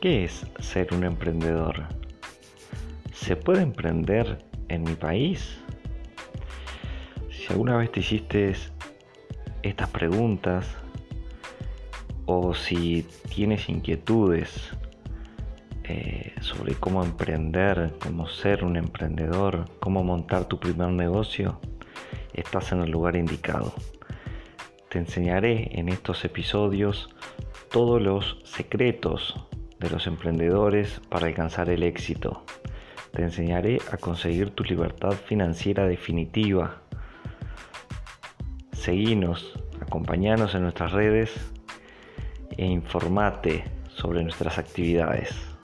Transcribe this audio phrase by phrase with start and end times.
[0.00, 1.84] ¿Qué es ser un emprendedor?
[3.14, 5.58] ¿Se puede emprender en mi país?
[7.30, 8.52] Si alguna vez te hiciste
[9.62, 10.66] estas preguntas
[12.26, 14.70] o si tienes inquietudes
[15.84, 21.58] eh, sobre cómo emprender, cómo ser un emprendedor, cómo montar tu primer negocio,
[22.34, 23.72] estás en el lugar indicado.
[24.90, 27.08] Te enseñaré en estos episodios
[27.70, 29.34] todos los secretos
[29.80, 32.44] de los emprendedores para alcanzar el éxito.
[33.12, 36.82] Te enseñaré a conseguir tu libertad financiera definitiva.
[38.72, 41.32] Seguinos, acompañanos en nuestras redes
[42.56, 45.55] e informate sobre nuestras actividades.